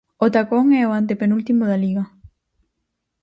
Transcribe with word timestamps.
O 0.25 0.27
Tacón 0.35 0.65
é 0.81 0.83
o 0.85 0.95
antepenúltimo 1.01 1.63
da 1.71 1.77
Liga. 1.83 2.03